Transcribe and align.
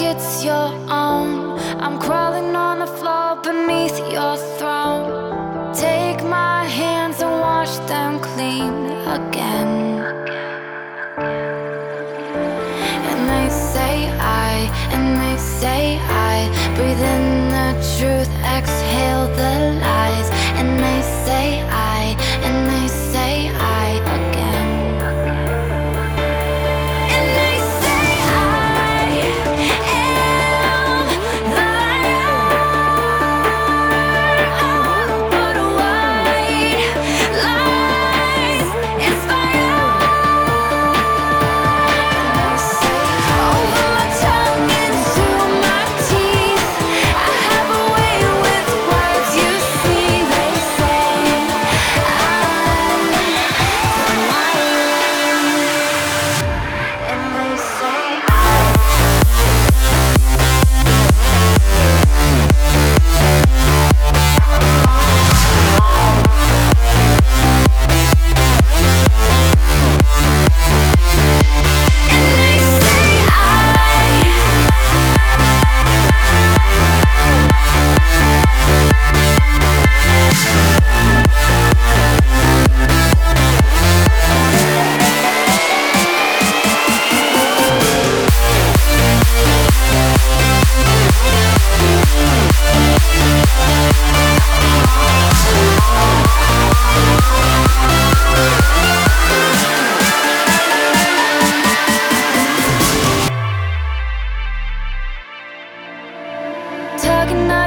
it's 0.00 0.44
your 0.44 0.68
own. 0.90 1.58
I'm 1.84 1.98
crawling 1.98 2.54
on 2.56 2.78
the 2.78 2.86
floor 2.86 3.36
beneath 3.42 3.98
your 4.12 4.36
throne. 4.58 5.74
Take 5.74 6.22
my 6.24 6.64
hands 6.64 7.20
and 7.20 7.40
wash 7.40 7.76
them 7.90 8.20
clean 8.20 8.74
again. 9.18 9.72
And 13.10 13.20
they 13.32 13.48
say 13.50 14.10
I, 14.20 14.52
and 14.94 15.06
they 15.22 15.36
say 15.38 15.98
I 16.00 16.48
breathe 16.76 17.04
in 17.16 17.26
the 17.56 17.70
truth, 17.96 18.30
exhale 18.56 19.26
the 19.36 19.80
light. 19.80 19.93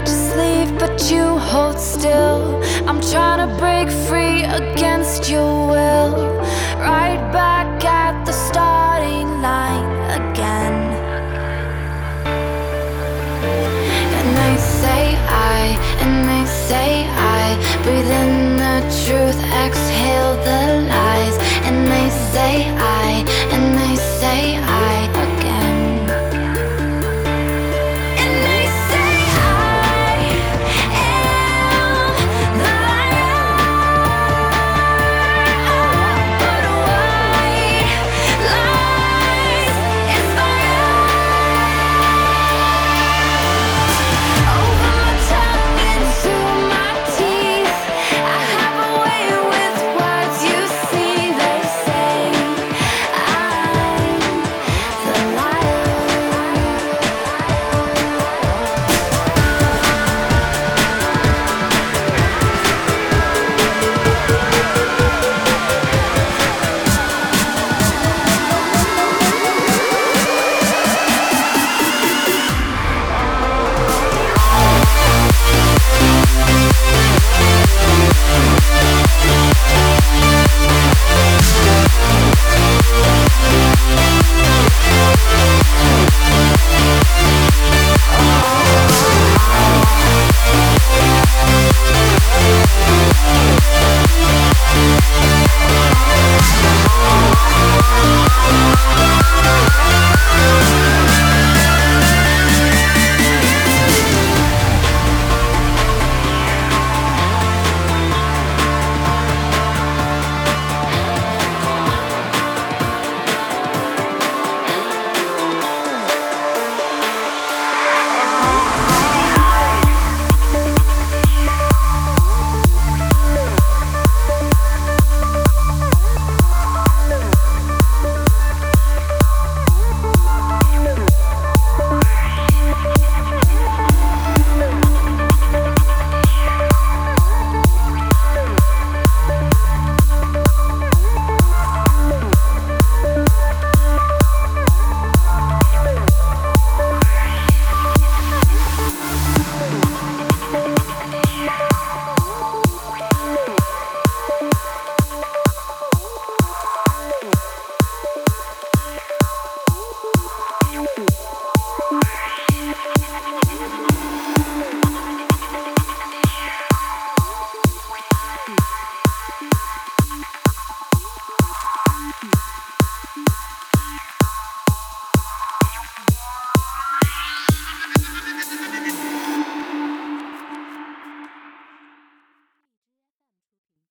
to 0.07 0.13
sleep, 0.13 0.79
but 0.79 1.11
you 1.11 1.37
hold 1.37 1.77
still. 1.77 2.63
I'm 2.87 3.01
trying 3.01 3.41
to 3.45 3.49
break 3.57 3.89
free 4.07 4.43
against 4.43 5.29
your 5.29 5.67
will. 5.67 6.15
Right 6.79 7.21
back 7.33 7.83
at 7.83 8.25
the 8.25 8.31
starting 8.31 9.41
line. 9.41 10.06